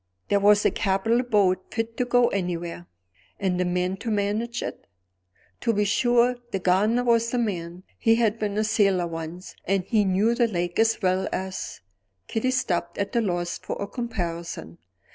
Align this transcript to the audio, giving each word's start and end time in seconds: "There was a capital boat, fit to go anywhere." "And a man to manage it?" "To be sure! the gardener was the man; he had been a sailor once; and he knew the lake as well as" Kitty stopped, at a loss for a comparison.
"There 0.29 0.39
was 0.39 0.65
a 0.65 0.71
capital 0.71 1.21
boat, 1.21 1.63
fit 1.71 1.95
to 1.97 2.05
go 2.05 2.29
anywhere." 2.29 2.87
"And 3.39 3.61
a 3.61 3.65
man 3.65 3.97
to 3.97 4.09
manage 4.09 4.63
it?" 4.63 4.87
"To 5.59 5.73
be 5.73 5.83
sure! 5.85 6.37
the 6.51 6.57
gardener 6.57 7.03
was 7.03 7.29
the 7.29 7.37
man; 7.37 7.83
he 7.99 8.15
had 8.15 8.39
been 8.39 8.57
a 8.57 8.63
sailor 8.63 9.05
once; 9.05 9.55
and 9.65 9.83
he 9.83 10.03
knew 10.03 10.33
the 10.33 10.47
lake 10.47 10.79
as 10.79 11.03
well 11.03 11.29
as" 11.31 11.81
Kitty 12.27 12.49
stopped, 12.49 12.97
at 12.97 13.15
a 13.15 13.21
loss 13.21 13.59
for 13.59 13.79
a 13.79 13.85
comparison. 13.85 14.79